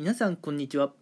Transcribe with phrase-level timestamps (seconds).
[0.00, 0.94] 皆さんこんにちは。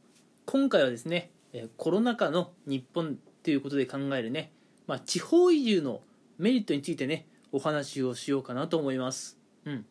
[0.44, 1.30] 今回はですね
[1.76, 4.50] コロナ禍の日本ということで考えるね、
[4.88, 6.00] まあ、地方移住の
[6.36, 9.38] メリットについてねお話をしようかなと思います。
[9.66, 9.86] うん。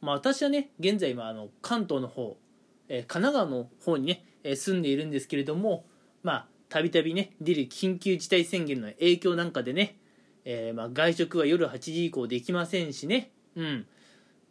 [0.00, 2.36] まあ私はね現在あの関東の方、
[2.88, 5.84] え神奈川の方にね、え住んでいるんですけれども
[6.24, 9.96] まあたびたびね出る緊急事態宣言の影響なんかでね、
[10.44, 13.30] えーまあ外食は夜8時以降できませんしね。
[13.54, 13.86] うん。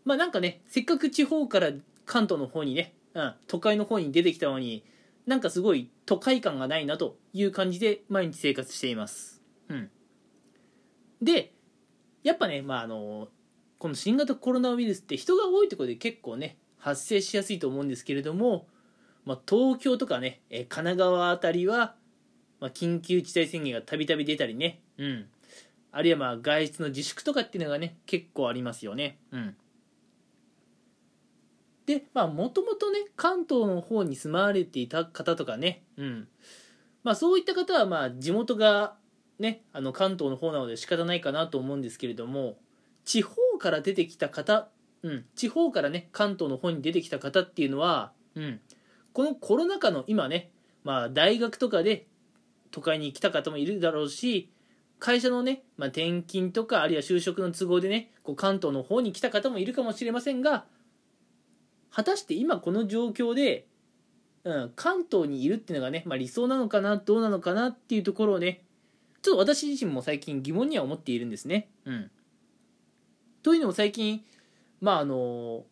[0.05, 1.71] まあなんかねせっかく地方から
[2.05, 4.85] 関東の方にね、うん、都会の方に出てきたのに
[5.25, 9.41] なんかすごい都会感がないなという感じで毎日生活しています。
[9.69, 9.89] うん、
[11.21, 11.51] で
[12.23, 13.27] やっぱね、まあ、あの
[13.79, 18.67] この新型コロナウイルスって人が多いところで結構ね発生しやすいと思うんですけれども、
[19.25, 21.95] まあ、東京とかね神奈川あたりは、
[22.59, 25.25] まあ、緊急事態宣言がたびたび出たりね、うん、
[25.91, 29.17] あるいはまあ外出の自粛とかっていうのがね結構ありますよね。
[29.31, 29.55] うん。
[31.87, 36.27] でまあもともとね関東の方に住まわれていた方とかね、うん。
[37.03, 38.95] まあ、そういった方はまあ地元が
[39.39, 42.57] ねあの関東の方なので仕方ないかなと思うんですけれども
[43.05, 44.67] 地方から出てきた方、
[45.03, 48.59] うん、地方からね関東の方に出てきた方っていうのは、うん、
[49.13, 50.51] このコロナ禍の今ね、
[50.83, 52.07] まあ、大学とかで
[52.71, 54.51] 都会に来た方もいるだろうし
[54.99, 60.65] 会社のね、まあ、転勤とかあるいは就職の都合でねこう関東の方に来た方もいるかもしれませんが
[61.89, 63.65] 果たして今この状況で、
[64.43, 68.63] うん、関東にいるっていうのがね、まあ、理想なのかなどうなのかなっていうところをね
[69.21, 71.69] ちょっと私自身も最近疑問には思っているんですね。
[71.85, 72.11] うん、
[73.43, 74.23] というのも最近
[74.79, 75.65] まああの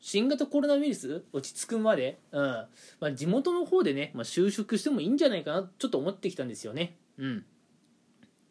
[0.00, 2.68] 新型コロナウイルス落ち着くまで、うんま
[3.08, 6.96] あ、地元の方でね、まあ、就職してもいいんじゃないかなちょっと思ってきたんですよね。
[7.18, 7.44] うん、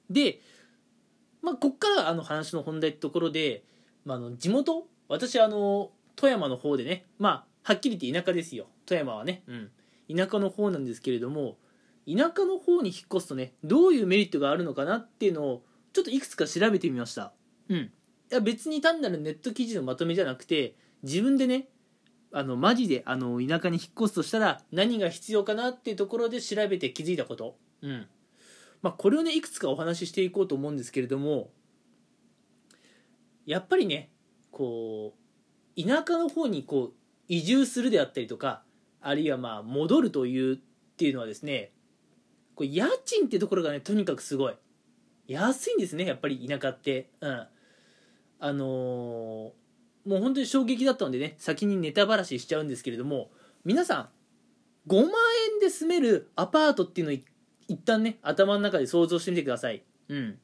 [0.10, 0.42] で、
[1.42, 3.64] まあ、こっからあの話の本題ってところで、
[4.06, 4.88] まあ、あの地元？
[5.08, 8.68] 私あの富山の方でねまあはっきり言って田舎ですよ。
[8.86, 9.70] 富山はね、うん、
[10.14, 11.58] 田舎の方なんですけれども
[12.08, 17.34] 田舎の方に引っ越すとねどういうメリットがあるのかなっていうのをちょっといくつか調べてみました。
[17.70, 17.78] うん。
[17.78, 17.92] い
[18.30, 21.68] や別に単なるネット記事のまとめじゃなくて自分でね
[22.32, 27.58] あのマジであの田舎に引っ越すとしたら何が必要かなっていうところで調べて気づいたこと。
[27.82, 28.08] うん。
[28.82, 31.50] まあこれをねいくつかお話ししていこうと思うんですけれども
[33.46, 34.12] やっぱりね
[34.52, 35.27] こう
[35.80, 36.94] 田舎の方にこう
[37.28, 38.64] 移住するであったりとか
[39.02, 40.60] あるいはまあ戻るというっ
[40.98, 41.72] ていうのはですね
[42.56, 44.56] こう家賃ってところがねとにかくすごい。
[45.28, 47.10] 安いんですねやっぱり田舎って。
[47.22, 47.48] うん。
[48.40, 49.68] あのー
[50.08, 53.30] もう本当に衝撃だったのでね先にネタばらししちゃうんですけれども
[53.66, 55.12] 皆さん5万
[55.54, 57.18] 円で住めるアパートっていうのを
[57.68, 59.84] 一旦ね頭の中で想像してみてください。
[60.08, 60.40] うん。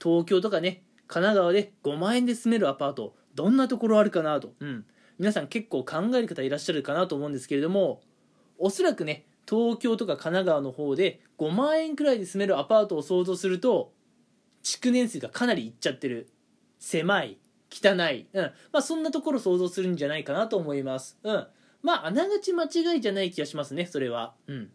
[0.00, 3.16] 東京とかね神奈川で5万円で住めるアパート。
[3.40, 4.84] どんなところあるかなと、うん、
[5.18, 8.02] 皆さん結構考える方いらっしゃるかなと思うんですけれども
[8.58, 13.92] おそらくね東京とか神奈川の方で5万円くらいで住めるアパートを想像すると
[14.62, 16.28] 築年数がかなりいっちゃってる。
[16.78, 17.38] 狭い
[17.70, 18.42] 汚い、うん。
[18.42, 21.46] まあ、そんなところ想像するんじゃないかなと思います、うん、
[21.82, 24.70] まああながち間違いじゃない気がしますねそれは、うん、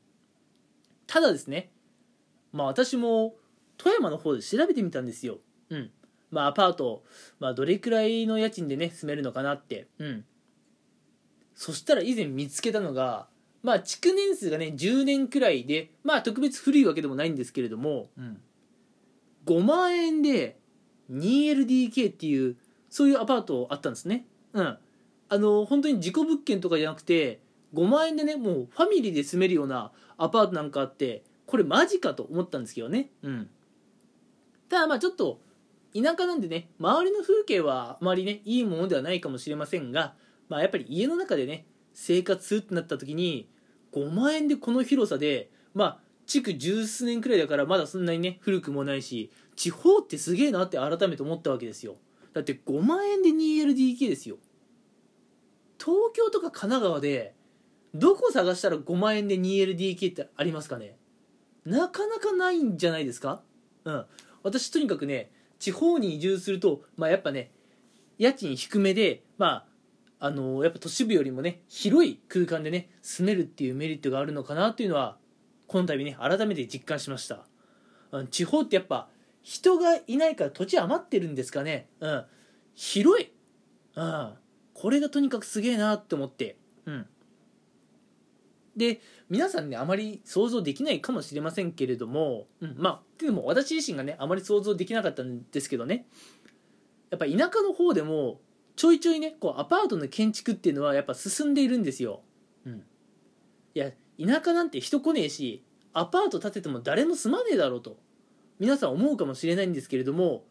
[1.08, 1.72] ただですね
[2.54, 3.36] まあ私も
[3.78, 5.40] 富山の方で調べてみたんですよ、
[5.70, 5.92] うん
[6.36, 7.02] まあ、アパート、
[7.40, 9.88] まあ、どれくらいの家賃でね住めるのかなって。
[10.00, 10.26] うん。
[11.54, 13.28] そしたら以前見つけたのが
[13.64, 18.42] まあ築年数がね10年くらいでまあ特別古いわけでもないんですけれども、うん、
[19.46, 20.58] 5万円で
[21.10, 22.58] 2LDK っていう
[22.90, 24.26] そういうアパートあったんですね。
[24.52, 24.78] うん。
[25.30, 27.40] あの本当に事故物件とかじゃなくて
[27.74, 33.10] 5万円でねもうファミリーで住めるようなアパートなんかあってこれマジかと思ったんですけどね。
[33.22, 33.50] うん。
[34.68, 35.40] ただまあちょっと
[35.96, 40.16] 田舎なんでね周りの風景はあまりねいいものではないかもしれませんが、
[40.50, 43.50] まあ、やっぱり家の中でね生活するってなった時に
[43.94, 51.96] 5万円でこの広さでまあ築十数年くらいだからまだそんなにね古くもないし地方ってすげえなって改めて思ったわけですよ。
[52.34, 54.38] だって5万円で 2LDK ですよ。
[55.80, 57.36] 東京とか神奈川で
[57.94, 60.98] どこ探したら5万円で 2LDK ってありますかね？
[61.64, 63.42] なかなかないんじゃないですか？
[63.86, 64.06] うん。
[64.44, 65.32] 私とにかくね
[65.66, 67.50] 地方に移住すると、まあ、やっぱね
[68.20, 69.66] 家賃低めでま
[70.20, 75.18] ああのやっぱ都市部よりもね広い空間でね住めるっていうメリットがあるのかなっていうのは
[75.66, 77.48] この度ね改めて実感しました。
[78.30, 79.10] 地方ってやっぱ
[79.42, 81.90] 人がいないから土地余ってるんですかね。
[82.00, 82.26] うん。
[82.76, 83.34] 広い。
[83.96, 84.34] うん。
[84.76, 86.58] これがとにかくすげえなって思って。
[88.76, 96.06] で皆さんねあまり想像できないかもしれませんけれども、うん、まあでも私自身がねあまり想像できなかったんですけどね。
[97.10, 98.42] やっぱ田舎の方でも
[98.76, 102.22] ちょいちょいねこうアパートの建築っていうのはやっぱ進んでいるんですよ。
[102.66, 102.84] うん。
[103.74, 105.64] いや田舎なんて人来ねえし
[105.94, 107.98] アパート建てても誰も住まねえだろうと
[108.60, 110.46] 皆さん思うかもしれないんですけれども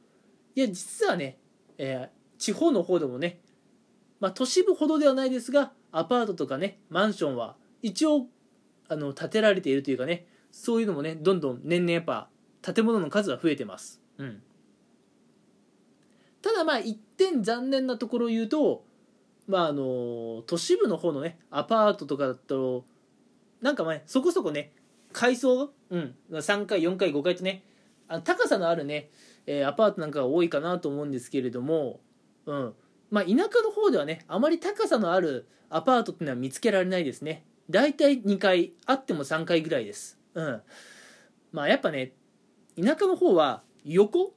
[0.55, 1.39] いや実はね、
[1.79, 3.41] えー地方の方でもね、
[4.21, 8.27] まあ、都市部ほどではないですがアパートとかねマンションは一応
[8.89, 12.29] あの建てられているというかねそういうのもねどんどん年々やっぱ
[12.63, 14.43] 建物の数は増えてます、うん、
[16.41, 18.85] ただまあ一点残念なところを言うと
[19.47, 22.87] まああの都市部の方のねアパートとかだと
[23.61, 24.73] なんかまあそこそこね
[25.13, 27.65] 階層、うん、3階4階5階とね
[28.09, 29.11] あ高さのあるね、
[29.47, 32.01] えーアパートなんかが多いかなと思うんですけれども、
[32.47, 32.75] うん。
[33.11, 37.45] まあ、田舎の方ではねあまり高さのあるアパートっていうのは見つけられないですね。
[37.71, 40.19] だいたい2階あっても3階ぐらいです。
[40.35, 40.63] うん。
[41.53, 42.13] まあやっぱね
[42.77, 44.35] 田舎の方は横？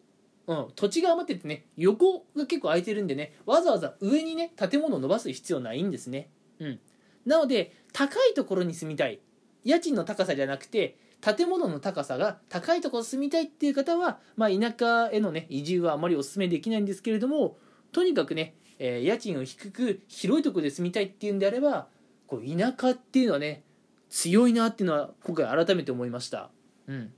[0.47, 6.29] うん、土地が余っててね横が結構空いてるんでねわざわざ上にね建物を伸ばす必要ないんですね、
[6.59, 6.79] うん、
[7.25, 9.19] なので高いところに住みたい。
[9.65, 17.57] 家賃の高さじゃなくて建物の高さが高いところ住みたいっていう方は、まあ、田舎へのね移住はあまりお勧めできないんですけれども
[17.91, 21.87] とにかくね、えー家賃を低く広いところで住みたいっていうんであれば
[22.27, 23.63] こう田舎っていうのはね
[24.09, 26.49] 強いなっていうのは今回改めて思いました。
[26.87, 27.13] うん。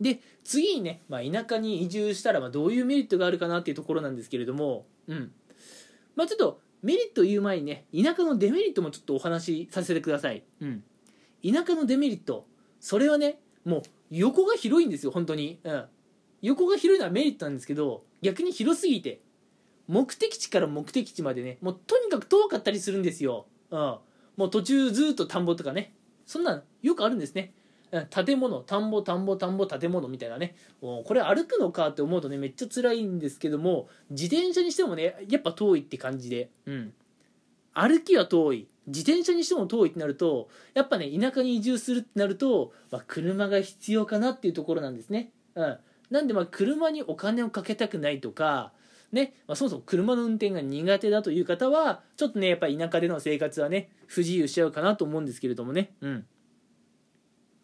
[0.00, 5.32] で次にね、まあ、田舎に移住したらまあどういうメリットがあるかなっていうところなんですけれども、うん。
[6.16, 10.84] まあ、ちょっとメリットを言う前にね田舎のデメリットもちょっとお話しさせてください、うん、
[11.42, 12.46] 田舎のデメリット
[12.78, 15.84] それはねもう横が広いんですよ本当に、うん、
[16.42, 19.22] 横が広いのはメリットなんですけど逆に広すぎて
[19.88, 23.98] 目的地から目的地までねもうとにかく遠かったりするんですよ、うん、
[24.36, 25.94] もう途中ずっと田んぼとかね。
[26.26, 27.52] そんなんよくあるんですね。
[28.10, 30.56] 建物田んぼ田んぼ田んぼ建物みたいなね。
[30.80, 36.92] これ歩くのかって思うとねめっちゃ辛いんですけども自転車にしてもねやっぱ遠いって感じで、うん、
[37.72, 38.68] 歩きは遠い。
[38.86, 45.78] 自転車にしても遠いってなるとやっぱね田舎に移住するってなると、まあ、車が必要かなっていうところなんですね、うん、
[46.10, 48.72] なんでまあ車にお金をかけたくないとか
[49.14, 56.26] ねまあ、そもそも車の運転が苦手だという方はちょっとねやっぱり田舎での生活はね不自由しちゃうかなと思うんですけれどもね、うん、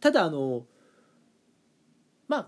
[0.00, 0.64] ただあの
[2.28, 2.46] まあ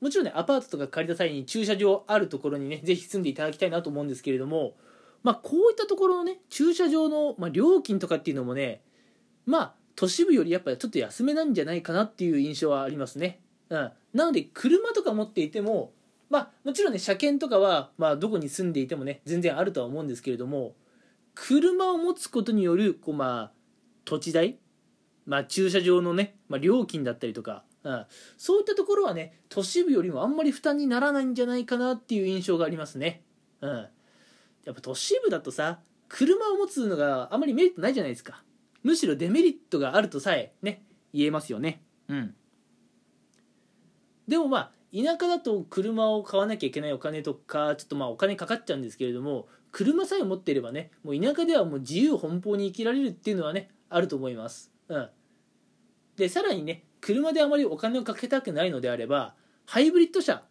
[0.00, 4.74] もちろんねアパートとか借りた際に駐車場あるところにねぜひ住んでいただきたいなと思うんですけれども
[5.22, 8.80] まあこういったところのね駐車場の、まあ、料金とかっていうのもね
[9.46, 15.92] まあ都市部よりやっぱりちょっと安めなんじゃないかなっていう印象はありますね、うん、なので車とか持っていても
[16.32, 20.74] まあもちろんね車検とかは、まあ、どこに住んでいてもね全然あるとは思うんですけれども
[21.34, 23.52] 車を持つことによるこう、まあ、
[24.06, 24.58] 土地代、
[25.26, 28.06] まあ、駐車場のね、まあ、料金だったりとか、うん、
[28.38, 33.22] そういったところはね都市部よりもあんまり負担にならないんじゃないかなっていう印象がありますね、
[33.60, 33.70] うん、
[34.64, 38.42] やっぱ都市部だとさ車を持つのがあまりメリットないじゃないですか。
[38.82, 40.82] むしろデメリットがあるとさえね
[41.14, 41.82] 言えますよね。
[42.08, 42.34] うん。
[44.28, 54.70] でもまあ田舎だと車を買わなきゃいけないお金とかちょっとまあお金かかっちゃうんですけれども車さえ持っていればねもう田舎ではもう自由奔放に生きられるっていうのはねあると思います。
[54.88, 55.08] うん。
[56.16, 59.34] でさらにね車であまりお金をかけたくないのであれば
[59.64, 60.42] ハイブリッド車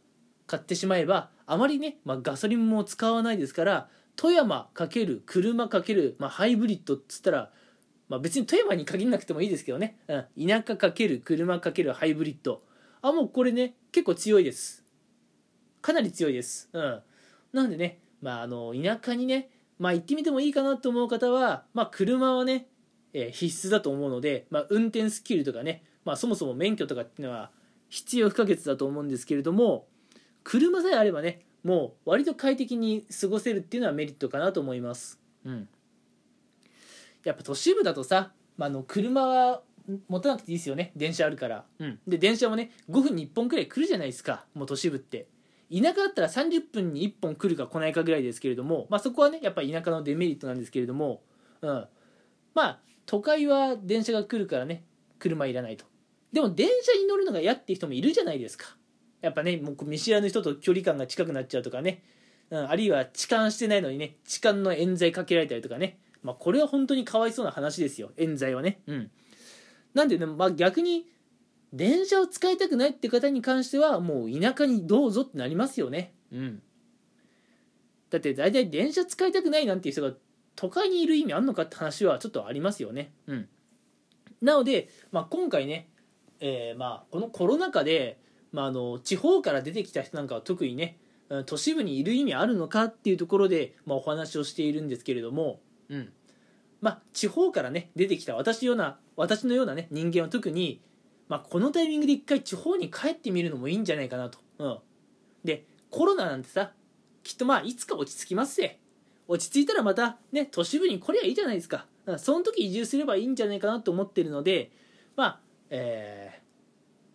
[0.48, 7.52] 買ってしまえばあまりね、まあ、ガソリンも使わないですから富山かける車かける、まあ、ハイブリッドっつったら、
[8.10, 12.64] まあ、別に富山に限らなくてもいいですけどね、うん、田舎かける車かけるハイブリッド。
[13.02, 14.84] あもうこれね結構強いです。
[15.82, 16.70] かなり強いです。
[16.74, 17.02] うん。
[17.54, 22.68] なんでねまああの田舎にねまあ行ってみてもいいかなと思う方はまあ車はね、
[23.14, 27.52] えー必須だと思うので、まあ、運転スキルとかね、まあ、そもそも免許とかっていうのは
[27.90, 29.88] 必要不可欠だと思うんですけれども
[30.44, 35.20] 車さえあればねもう割と快適に過ごせるっていうのはメリットかなと思います。
[35.46, 35.68] うん。
[37.24, 39.62] やっぱ都市部だとさ、まあ、の車は
[40.08, 40.92] 持たなくていいですよね。
[40.96, 44.46] 電車あるから、うん、で電車もね5分に1本くらい来るじゃないですか。
[44.54, 45.28] もう都市部って。
[45.72, 51.22] 田舎だったら30分に1本来るか来ないかぐらいですけれども、まあ、そこはねやっぱり田舎のデメリットなんですけれども、
[51.62, 51.88] うん、
[52.54, 54.84] まあ都会は電車が来るからね
[55.18, 55.86] 車いらないと。
[56.34, 58.76] でも電車に乗るのが嫌っていう人もいるじゃないですか。
[59.22, 62.04] やっぱねもう見知らぬ人と距離感が近くなっちゃうとかね、
[62.50, 68.12] うん、あるいは痴漢してないのにね痴漢の冤罪かけられたりとかね、まあ、これは本当にかわいそうな話ですよ。
[68.18, 68.82] 冤罪はね。
[68.88, 69.12] うん
[69.94, 71.08] なんでね、まあ、逆に
[71.74, 76.14] 電車を使いたくないって方に関してはもう田舎にどうぞってなりますよね。
[76.32, 76.62] うん。
[78.10, 80.14] だって大体電車使いたくないなんていう人が
[80.56, 83.14] 都会にいる意味あんのかって話はちょっとありますよね。
[83.28, 83.50] うん。
[84.42, 85.90] なので、まあ、今回ね、
[86.40, 88.20] えーまあ、このコロナ禍で、
[88.52, 90.98] まあ、あの地方から出てきた人なんかは特にね
[91.30, 96.12] うん都市部にいる意味あるのかっていうところで、まあ、お話をしているんですけれども、うん
[96.82, 100.82] まあ地方からね出てきた私ような私のようなね人間は特に、
[101.30, 104.78] まあ、このタイミングで一回地方に帰ってみるのもいいんじゃないかなと、うん、
[105.44, 106.72] でコロナなんてさ
[107.24, 108.80] きっとまあいつか落ち着きますぜ。
[109.28, 111.86] 落ち着いたらまたね都市部に来りゃいいじゃないですか。
[112.18, 114.72] その時移住すればいいんじゃないかなと思ってるので
[115.16, 116.42] まあえ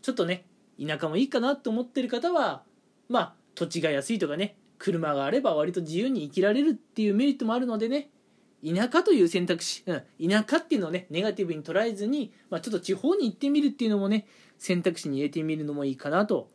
[0.01, 0.47] ー、ちょっとね
[0.81, 2.63] 田舎もいいかなと思ってる方は
[3.09, 8.11] まあ土地が安いとかね車があれば割と自由に生きられるっていうメリットもあるのでね
[8.75, 14.27] 田舎という選択肢、うん、田舎っていうのをねネガティブに捉えずに、まあ、ちょっと地方に行ってみるっていうのもね
[14.59, 16.51] 選択肢に入れてみるのもいいかなと、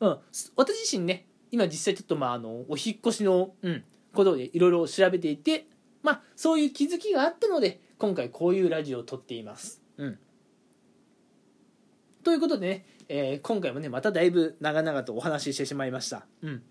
[0.00, 0.18] うん、
[0.56, 5.66] 私自身ね今実際ちょっとまああのお引っ越しの、うん、ことでいろいろ調べていて
[6.02, 9.80] まあそういう気づきがあったので今回こういうラジオを撮っています。
[9.96, 10.18] うん、
[12.22, 16.26] ということでね、えー、今回もねまただいぶ長々とお話ししてしまいました。
[16.42, 16.62] うん、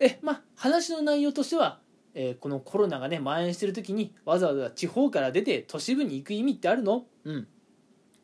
[0.00, 1.80] えまあ話の内容としては、
[2.18, 7.04] えー、このコロナがね蔓延してる時にわざわざ地方から出て都市部に行く意味ってあるの？
[7.24, 7.46] うん。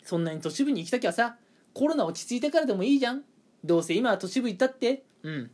[0.02, 1.36] そんなに都市部に行きたきゃさ
[1.74, 3.22] コロナ落ち着いてからでもいいじゃん。
[3.62, 5.04] どうせ今は都市部行ったって。
[5.22, 5.50] うん。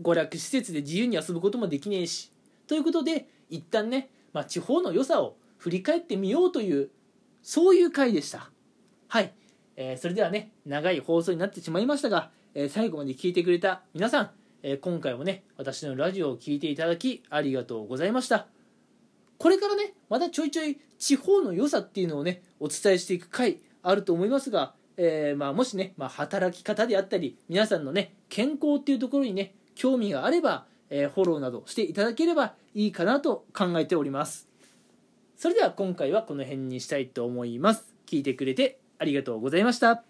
[0.00, 2.30] 娯楽施設で自由に遊ぶこともできねえし。
[2.68, 6.90] ということで一旦ね、まあ、地方の良さを振り返ってみようという
[7.42, 8.50] そういう回でした。
[9.08, 9.32] はい、
[9.76, 14.30] えー、それではね長い放送になってしまいましたが、えー、最後まで聞いてくれた皆さん、
[14.62, 18.46] えー、今回もね私のラジオを聴いていただきありがとうございました。
[19.38, 34.48] これからねまたちょいちょい地方の良さっていうのをねお伝えしていく回あると思いますが、えー、まあ、もしね、まあ、働き方であったり皆さんのね健康っていうところにね興味があれば、えー、フォローなどしていただければいいかなと考えております。
[35.36, 37.94] それでは今回はこの辺にしたいと思います。
[38.06, 40.05] 聞いてくれてありがとうございました。